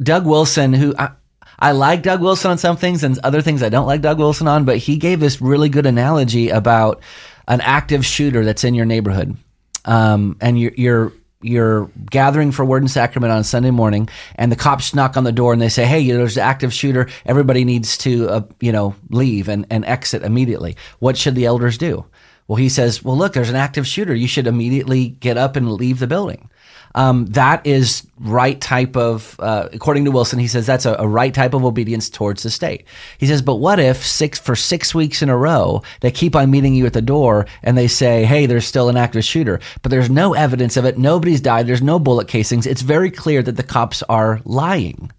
Doug 0.00 0.24
Wilson, 0.24 0.72
who 0.72 0.94
I, 0.96 1.10
I 1.58 1.72
like 1.72 2.04
Doug 2.04 2.22
Wilson 2.22 2.52
on 2.52 2.58
some 2.58 2.76
things 2.76 3.02
and 3.02 3.18
other 3.18 3.42
things 3.42 3.62
I 3.62 3.68
don't 3.68 3.88
like 3.88 4.02
Doug 4.02 4.18
Wilson 4.18 4.46
on, 4.46 4.64
but 4.64 4.78
he 4.78 4.96
gave 4.96 5.18
this 5.18 5.42
really 5.42 5.68
good 5.68 5.84
analogy 5.84 6.50
about 6.50 7.02
an 7.48 7.60
active 7.60 8.06
shooter 8.06 8.44
that's 8.44 8.62
in 8.62 8.74
your 8.74 8.86
neighborhood, 8.86 9.36
um, 9.84 10.36
and 10.40 10.58
you're, 10.60 10.72
you're 10.76 11.12
you're 11.42 11.90
gathering 12.10 12.52
for 12.52 12.64
word 12.64 12.82
and 12.82 12.90
sacrament 12.90 13.32
on 13.32 13.44
Sunday 13.44 13.70
morning, 13.70 14.08
and 14.36 14.50
the 14.52 14.56
cops 14.56 14.94
knock 14.94 15.16
on 15.16 15.24
the 15.24 15.32
door 15.32 15.52
and 15.52 15.60
they 15.60 15.68
say, 15.68 15.86
"Hey, 15.86 16.10
there's 16.10 16.36
an 16.36 16.42
active 16.42 16.72
shooter. 16.72 17.08
Everybody 17.24 17.64
needs 17.64 17.96
to, 17.98 18.28
uh, 18.28 18.42
you 18.60 18.72
know, 18.72 18.94
leave 19.10 19.48
and, 19.48 19.66
and 19.70 19.84
exit 19.84 20.22
immediately." 20.22 20.76
What 20.98 21.16
should 21.16 21.34
the 21.34 21.46
elders 21.46 21.78
do? 21.78 22.04
Well, 22.46 22.56
he 22.56 22.68
says, 22.68 23.02
"Well, 23.02 23.16
look, 23.16 23.32
there's 23.32 23.50
an 23.50 23.56
active 23.56 23.86
shooter. 23.86 24.14
You 24.14 24.28
should 24.28 24.46
immediately 24.46 25.08
get 25.08 25.38
up 25.38 25.56
and 25.56 25.72
leave 25.72 25.98
the 25.98 26.06
building." 26.06 26.48
Um, 26.94 27.26
that 27.26 27.64
is 27.66 28.06
right 28.18 28.60
type 28.60 28.96
of, 28.96 29.36
uh, 29.38 29.68
according 29.72 30.04
to 30.06 30.10
Wilson, 30.10 30.38
he 30.40 30.48
says 30.48 30.66
that's 30.66 30.86
a, 30.86 30.96
a, 30.98 31.06
right 31.06 31.32
type 31.32 31.54
of 31.54 31.64
obedience 31.64 32.10
towards 32.10 32.42
the 32.42 32.50
state. 32.50 32.84
He 33.18 33.26
says, 33.26 33.42
but 33.42 33.56
what 33.56 33.78
if 33.78 34.04
six 34.04 34.38
for 34.38 34.56
six 34.56 34.94
weeks 34.94 35.22
in 35.22 35.28
a 35.28 35.36
row 35.36 35.82
they 36.00 36.10
keep 36.10 36.34
on 36.34 36.50
meeting 36.50 36.74
you 36.74 36.86
at 36.86 36.92
the 36.92 37.02
door 37.02 37.46
and 37.62 37.78
they 37.78 37.86
say, 37.86 38.24
hey, 38.24 38.46
there's 38.46 38.66
still 38.66 38.88
an 38.88 38.96
active 38.96 39.24
shooter, 39.24 39.60
but 39.82 39.90
there's 39.90 40.10
no 40.10 40.34
evidence 40.34 40.76
of 40.76 40.84
it. 40.84 40.98
Nobody's 40.98 41.40
died. 41.40 41.66
There's 41.66 41.82
no 41.82 42.00
bullet 42.00 42.26
casings. 42.26 42.66
It's 42.66 42.82
very 42.82 43.10
clear 43.10 43.42
that 43.42 43.56
the 43.56 43.62
cops 43.62 44.02
are 44.04 44.40
lying. 44.44 45.12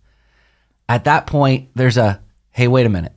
At 0.89 1.05
that 1.05 1.25
point, 1.25 1.69
there's 1.75 1.97
a 1.97 2.21
hey, 2.49 2.67
wait 2.67 2.85
a 2.85 2.89
minute, 2.89 3.13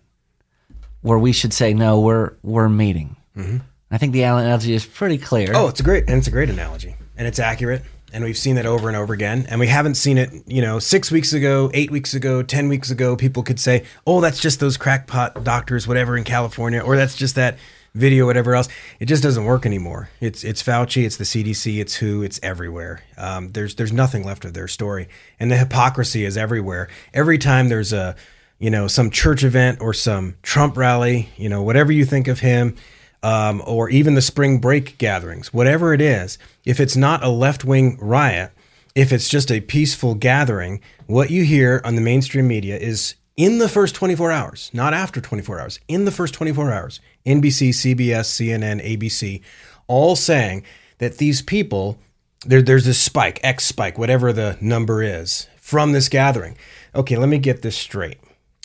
where 1.02 1.18
we 1.18 1.32
should 1.32 1.52
say 1.52 1.74
no, 1.74 2.00
we're 2.00 2.34
we're 2.44 2.68
meeting. 2.68 3.16
Mm-hmm. 3.36 3.58
I 3.90 3.98
think 3.98 4.12
the 4.12 4.22
analogy 4.22 4.74
is 4.74 4.86
pretty 4.86 5.18
clear. 5.18 5.50
Oh, 5.54 5.66
it's 5.66 5.80
a 5.80 5.82
great 5.82 6.04
and 6.08 6.18
it's 6.18 6.28
a 6.28 6.30
great 6.30 6.50
analogy, 6.50 6.94
and 7.16 7.26
it's 7.26 7.40
accurate 7.40 7.82
and 8.14 8.24
we've 8.24 8.38
seen 8.38 8.54
that 8.54 8.64
over 8.64 8.88
and 8.88 8.96
over 8.96 9.12
again. 9.12 9.46
And 9.48 9.60
we 9.60 9.66
haven't 9.66 9.96
seen 9.96 10.16
it 10.16 10.30
you 10.46 10.62
know 10.62 10.78
six 10.78 11.10
weeks 11.10 11.32
ago 11.32 11.70
eight 11.74 11.90
weeks 11.90 12.14
ago 12.14 12.42
ten 12.42 12.68
weeks 12.68 12.90
ago 12.90 13.16
people 13.16 13.42
could 13.42 13.60
say 13.60 13.84
oh 14.06 14.20
that's 14.20 14.40
just 14.40 14.60
those 14.60 14.76
crackpot 14.76 15.44
doctors 15.44 15.86
whatever 15.86 16.16
in 16.16 16.24
california 16.24 16.80
or 16.80 16.96
that's 16.96 17.16
just 17.16 17.34
that 17.34 17.58
video 17.94 18.26
whatever 18.26 18.54
else. 18.54 18.68
It 18.98 19.06
just 19.06 19.22
doesn't 19.22 19.44
work 19.44 19.64
anymore. 19.66 20.10
It's 20.20 20.44
it's 20.44 20.62
fauci 20.62 21.04
it's 21.04 21.16
the 21.16 21.24
cdc 21.24 21.80
it's 21.80 21.96
who 21.96 22.22
it's 22.22 22.40
everywhere. 22.42 23.02
Um, 23.16 23.52
there's 23.52 23.74
there's 23.76 23.92
nothing 23.92 24.24
left 24.24 24.44
of 24.44 24.54
their 24.54 24.68
story. 24.68 25.08
And 25.38 25.50
the 25.50 25.56
hypocrisy 25.56 26.24
is 26.24 26.36
everywhere. 26.36 26.88
Every 27.12 27.38
time 27.38 27.68
there's 27.68 27.92
a 27.92 28.16
you 28.58 28.70
know 28.70 28.86
some 28.88 29.10
church 29.10 29.44
event 29.44 29.80
or 29.80 29.92
some 29.92 30.36
trump 30.42 30.76
rally 30.76 31.28
you 31.36 31.48
know 31.48 31.62
whatever 31.62 31.90
you 31.90 32.04
think 32.04 32.28
of 32.28 32.40
him 32.40 32.76
um, 33.24 33.62
or 33.66 33.88
even 33.88 34.14
the 34.14 34.20
spring 34.20 34.58
break 34.58 34.98
gatherings, 34.98 35.52
whatever 35.52 35.94
it 35.94 36.02
is, 36.02 36.36
if 36.66 36.78
it's 36.78 36.94
not 36.94 37.24
a 37.24 37.30
left 37.30 37.64
wing 37.64 37.96
riot, 37.98 38.52
if 38.94 39.12
it's 39.12 39.30
just 39.30 39.50
a 39.50 39.62
peaceful 39.62 40.14
gathering, 40.14 40.82
what 41.06 41.30
you 41.30 41.42
hear 41.42 41.80
on 41.84 41.94
the 41.94 42.02
mainstream 42.02 42.46
media 42.46 42.76
is 42.76 43.14
in 43.34 43.58
the 43.58 43.68
first 43.68 43.94
24 43.94 44.30
hours, 44.30 44.70
not 44.74 44.92
after 44.92 45.22
24 45.22 45.58
hours, 45.58 45.80
in 45.88 46.04
the 46.04 46.10
first 46.10 46.34
24 46.34 46.70
hours, 46.70 47.00
NBC, 47.24 47.70
CBS, 47.70 48.28
CNN, 48.28 48.84
ABC, 48.84 49.40
all 49.86 50.14
saying 50.14 50.62
that 50.98 51.16
these 51.16 51.40
people, 51.40 51.98
there, 52.44 52.60
there's 52.60 52.84
this 52.84 53.00
spike, 53.00 53.40
X 53.42 53.64
spike, 53.64 53.96
whatever 53.96 54.34
the 54.34 54.58
number 54.60 55.02
is, 55.02 55.48
from 55.56 55.92
this 55.92 56.10
gathering. 56.10 56.58
Okay, 56.94 57.16
let 57.16 57.30
me 57.30 57.38
get 57.38 57.62
this 57.62 57.76
straight. 57.76 58.18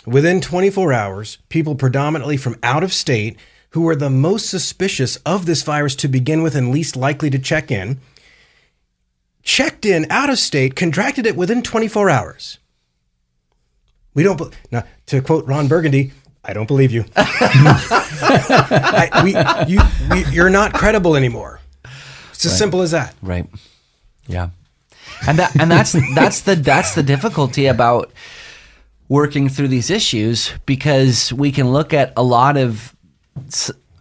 Within 0.05 0.41
24 0.41 0.91
hours, 0.91 1.37
people 1.47 1.75
predominantly 1.75 2.35
from 2.35 2.57
out 2.61 2.83
of 2.83 2.91
state 2.91 3.39
who 3.71 3.81
were 3.81 3.95
the 3.95 4.09
most 4.09 4.49
suspicious 4.49 5.17
of 5.17 5.45
this 5.45 5.63
virus 5.63 5.95
to 5.95 6.07
begin 6.07 6.41
with 6.41 6.55
and 6.55 6.71
least 6.71 6.95
likely 6.95 7.29
to 7.29 7.39
check 7.39 7.69
in, 7.71 7.99
checked 9.43 9.85
in 9.85 10.07
out 10.09 10.29
of 10.29 10.39
state, 10.39 10.75
contracted 10.75 11.25
it 11.25 11.35
within 11.35 11.61
24 11.61 12.09
hours. 12.09 12.57
We 14.13 14.23
don't, 14.23 14.38
be- 14.38 14.57
now, 14.71 14.83
to 15.07 15.21
quote 15.21 15.45
Ron 15.45 15.67
Burgundy, 15.67 16.11
I 16.43 16.53
don't 16.53 16.67
believe 16.67 16.91
you. 16.91 17.05
I, 18.35 19.21
we, 19.23 19.31
you 19.71 19.79
we, 20.09 20.25
you're 20.33 20.49
not 20.49 20.73
credible 20.73 21.15
anymore. 21.15 21.59
It's 22.31 22.45
as 22.45 22.53
right. 22.53 22.57
simple 22.57 22.81
as 22.81 22.91
that. 22.91 23.13
Right. 23.21 23.45
Yeah. 24.27 24.49
And 25.27 25.38
that 25.38 25.59
and 25.59 25.69
that's 25.69 25.95
that's 26.15 26.41
the 26.41 26.55
that's 26.55 26.95
the 26.95 27.03
difficulty 27.03 27.65
about 27.65 28.11
working 29.09 29.49
through 29.49 29.67
these 29.67 29.89
issues 29.89 30.53
because 30.65 31.33
we 31.33 31.51
can 31.51 31.71
look 31.71 31.93
at 31.93 32.13
a 32.15 32.23
lot 32.23 32.55
of 32.55 32.95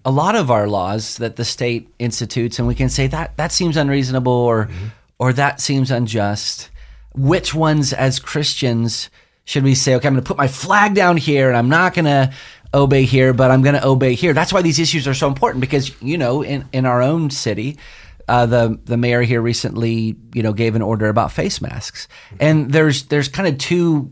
a 0.05 0.11
lot 0.11 0.35
of 0.35 0.51
our 0.51 0.69
laws 0.69 1.17
that 1.19 1.37
the 1.37 1.45
state 1.45 1.89
institutes, 1.99 2.59
and 2.59 2.67
we 2.67 2.75
can 2.75 2.89
say 2.89 3.07
that 3.09 3.37
that 3.37 3.53
seems 3.53 3.77
unreasonable 3.77 4.33
or 4.33 4.67
mm-hmm. 4.67 4.87
or 5.19 5.33
that 5.35 5.61
seems 5.61 5.91
unjust. 5.91 6.71
Which 7.15 7.55
ones, 7.55 7.93
as 7.93 8.19
Christians, 8.19 9.11
should 9.45 9.65
we 9.65 9.75
say? 9.75 9.95
Okay, 9.97 10.07
I'm 10.07 10.15
going 10.15 10.25
to 10.25 10.29
put 10.29 10.37
my 10.37 10.49
flag 10.49 10.95
down 10.95 11.17
here, 11.17 11.49
and 11.49 11.57
I'm 11.57 11.69
not 11.69 11.95
going 11.95 12.05
to 12.05 12.33
obey 12.73 13.05
here, 13.05 13.33
but 13.33 13.51
I'm 13.51 13.63
going 13.63 13.75
to 13.75 13.87
obey 13.87 14.15
here. 14.15 14.33
That's 14.33 14.53
why 14.53 14.63
these 14.63 14.79
issues 14.79 15.09
are 15.09 15.15
so 15.15 15.27
important 15.27 15.61
because 15.61 16.01
you 16.01 16.19
know, 16.19 16.43
in 16.43 16.67
in 16.73 16.87
our 16.87 17.03
own 17.03 17.31
city. 17.31 17.79
Uh, 18.27 18.45
the 18.45 18.79
the 18.85 18.99
mayor 18.99 19.23
here 19.23 19.41
recently, 19.41 20.15
you 20.35 20.43
know, 20.43 20.53
gave 20.53 20.75
an 20.75 20.83
order 20.83 21.09
about 21.09 21.33
face 21.33 21.63
masks, 21.63 22.09
and 22.39 22.71
there's 22.71 23.05
there's 23.05 23.27
kind 23.27 23.49
of 23.49 23.57
two 23.57 24.11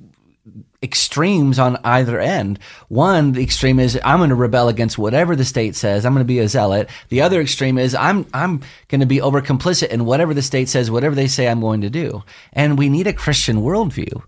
extremes 0.83 1.59
on 1.59 1.79
either 1.85 2.19
end. 2.21 2.59
One, 2.89 3.33
the 3.33 3.43
extreme 3.43 3.79
is 3.79 3.99
I'm 4.05 4.19
going 4.19 4.31
to 4.31 4.37
rebel 4.37 4.69
against 4.69 4.99
whatever 4.99 5.35
the 5.35 5.45
state 5.45 5.75
says. 5.75 6.05
I'm 6.05 6.13
going 6.13 6.25
to 6.25 6.29
be 6.29 6.39
a 6.39 6.49
zealot. 6.49 6.89
The 7.09 7.23
other 7.23 7.41
extreme 7.41 7.79
is 7.79 7.95
I'm 7.95 8.27
I'm 8.35 8.63
going 8.89 9.01
to 9.01 9.07
be 9.07 9.21
over 9.21 9.41
complicit 9.43 9.89
in 9.89 10.05
whatever 10.05 10.35
the 10.35 10.43
state 10.43 10.69
says, 10.69 10.91
whatever 10.91 11.15
they 11.15 11.29
say 11.29 11.49
I'm 11.49 11.61
going 11.61 11.81
to 11.83 11.91
do. 11.91 12.23
And 12.53 12.79
we 12.79 12.89
need 12.89 13.07
a 13.07 13.13
Christian 13.13 13.59
worldview 13.59 14.23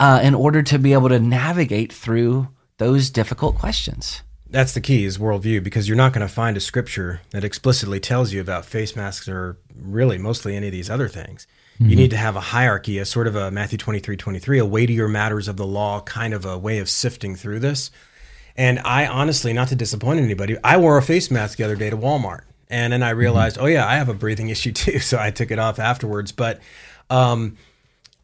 uh, 0.00 0.20
in 0.22 0.34
order 0.34 0.62
to 0.62 0.78
be 0.78 0.92
able 0.92 1.08
to 1.08 1.20
navigate 1.20 1.92
through 1.92 2.48
those 2.78 3.10
difficult 3.10 3.56
questions. 3.56 4.22
That's 4.50 4.74
the 4.74 4.80
key 4.82 5.04
is 5.04 5.16
worldview 5.16 5.62
because 5.62 5.88
you're 5.88 5.96
not 5.96 6.12
going 6.12 6.26
to 6.26 6.32
find 6.32 6.56
a 6.56 6.60
scripture 6.60 7.22
that 7.30 7.44
explicitly 7.44 8.00
tells 8.00 8.32
you 8.32 8.40
about 8.40 8.66
face 8.66 8.94
masks 8.94 9.26
or 9.26 9.56
really 9.74 10.18
mostly 10.18 10.56
any 10.56 10.66
of 10.66 10.72
these 10.72 10.90
other 10.90 11.08
things. 11.08 11.46
Mm-hmm. 11.74 11.90
You 11.90 11.96
need 11.96 12.10
to 12.10 12.16
have 12.16 12.36
a 12.36 12.40
hierarchy, 12.40 12.98
a 12.98 13.04
sort 13.04 13.26
of 13.26 13.36
a 13.36 13.50
Matthew 13.50 13.78
23 13.78 14.16
23, 14.16 14.58
a 14.58 14.64
weightier 14.64 15.08
matters 15.08 15.48
of 15.48 15.56
the 15.56 15.66
law 15.66 16.00
kind 16.00 16.34
of 16.34 16.44
a 16.44 16.58
way 16.58 16.78
of 16.78 16.88
sifting 16.88 17.34
through 17.34 17.60
this. 17.60 17.90
And 18.56 18.78
I 18.80 19.06
honestly, 19.06 19.52
not 19.52 19.68
to 19.68 19.76
disappoint 19.76 20.20
anybody, 20.20 20.56
I 20.62 20.76
wore 20.76 20.98
a 20.98 21.02
face 21.02 21.30
mask 21.30 21.58
the 21.58 21.64
other 21.64 21.76
day 21.76 21.90
to 21.90 21.96
Walmart. 21.96 22.42
And 22.68 22.92
then 22.92 23.02
I 23.02 23.10
realized, 23.10 23.56
mm-hmm. 23.56 23.64
oh, 23.64 23.68
yeah, 23.68 23.86
I 23.86 23.96
have 23.96 24.08
a 24.08 24.14
breathing 24.14 24.48
issue 24.50 24.72
too. 24.72 24.98
So 24.98 25.18
I 25.18 25.30
took 25.30 25.50
it 25.50 25.58
off 25.58 25.78
afterwards. 25.78 26.32
But, 26.32 26.60
um, 27.10 27.56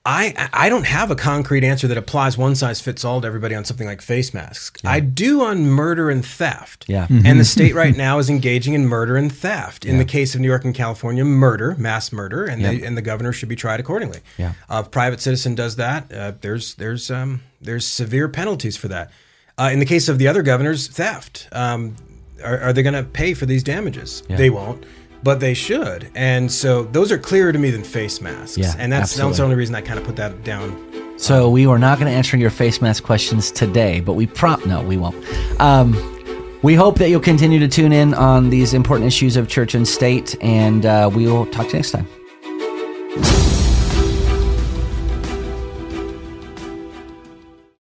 I 0.08 0.48
I 0.54 0.70
don't 0.70 0.86
have 0.86 1.10
a 1.10 1.14
concrete 1.14 1.64
answer 1.64 1.86
that 1.86 1.98
applies 1.98 2.38
one 2.38 2.54
size 2.54 2.80
fits 2.80 3.04
all 3.04 3.20
to 3.20 3.26
everybody 3.26 3.54
on 3.54 3.66
something 3.66 3.86
like 3.86 4.00
face 4.00 4.32
masks. 4.32 4.80
Yeah. 4.82 4.90
I 4.90 5.00
do 5.00 5.42
on 5.42 5.66
murder 5.66 6.08
and 6.08 6.24
theft. 6.24 6.86
Yeah. 6.88 7.06
Mm-hmm. 7.06 7.26
And 7.26 7.38
the 7.38 7.44
state 7.44 7.74
right 7.74 7.94
now 7.94 8.18
is 8.18 8.30
engaging 8.30 8.72
in 8.72 8.86
murder 8.86 9.16
and 9.16 9.30
theft. 9.30 9.84
In 9.84 9.92
yeah. 9.92 9.98
the 9.98 10.06
case 10.06 10.34
of 10.34 10.40
New 10.40 10.48
York 10.48 10.64
and 10.64 10.74
California, 10.74 11.26
murder, 11.26 11.74
mass 11.76 12.10
murder, 12.10 12.46
and 12.46 12.62
yeah. 12.62 12.70
they, 12.70 12.82
and 12.82 12.96
the 12.96 13.02
governor 13.02 13.34
should 13.34 13.50
be 13.50 13.56
tried 13.56 13.80
accordingly. 13.80 14.20
Yeah. 14.38 14.54
A 14.70 14.82
private 14.82 15.20
citizen 15.20 15.54
does 15.54 15.76
that. 15.76 16.10
Uh, 16.10 16.32
there's 16.40 16.74
there's 16.76 17.10
um 17.10 17.42
there's 17.60 17.86
severe 17.86 18.30
penalties 18.30 18.78
for 18.78 18.88
that. 18.88 19.10
Uh, 19.58 19.68
in 19.70 19.78
the 19.78 19.86
case 19.86 20.08
of 20.08 20.18
the 20.18 20.26
other 20.26 20.42
governors, 20.42 20.88
theft. 20.88 21.48
Um, 21.52 21.96
are, 22.42 22.58
are 22.60 22.72
they 22.72 22.82
going 22.82 22.94
to 22.94 23.02
pay 23.02 23.34
for 23.34 23.44
these 23.44 23.62
damages? 23.62 24.22
They 24.28 24.48
won't 24.48 24.86
but 25.22 25.40
they 25.40 25.54
should. 25.54 26.10
And 26.14 26.50
so 26.50 26.84
those 26.84 27.10
are 27.12 27.18
clearer 27.18 27.52
to 27.52 27.58
me 27.58 27.70
than 27.70 27.84
face 27.84 28.20
masks. 28.20 28.56
Yeah, 28.56 28.74
and 28.78 28.92
that's, 28.92 29.16
that's 29.16 29.36
the 29.36 29.42
only 29.42 29.56
reason 29.56 29.74
I 29.74 29.80
kind 29.80 29.98
of 29.98 30.04
put 30.04 30.16
that 30.16 30.44
down. 30.44 30.84
So 31.18 31.50
we 31.50 31.66
are 31.66 31.78
not 31.78 31.98
going 31.98 32.10
to 32.10 32.16
answer 32.16 32.36
your 32.36 32.50
face 32.50 32.80
mask 32.80 33.02
questions 33.02 33.50
today, 33.50 34.00
but 34.00 34.12
we 34.14 34.26
prompt 34.26 34.66
no, 34.66 34.82
we 34.82 34.96
won't. 34.96 35.16
Um, 35.60 35.92
we 36.62 36.74
hope 36.74 36.98
that 36.98 37.08
you'll 37.08 37.20
continue 37.20 37.58
to 37.58 37.68
tune 37.68 37.92
in 37.92 38.14
on 38.14 38.50
these 38.50 38.74
important 38.74 39.06
issues 39.06 39.36
of 39.36 39.48
church 39.48 39.74
and 39.74 39.86
state, 39.86 40.36
and 40.40 40.86
uh, 40.86 41.10
we 41.12 41.26
will 41.26 41.46
talk 41.46 41.66
to 41.66 41.72
you 41.72 41.78
next 41.78 41.92
time. 41.92 42.06